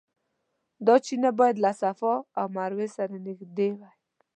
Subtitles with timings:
[0.85, 3.95] دا چینه باید له صفا او مروه سره نږدې وای.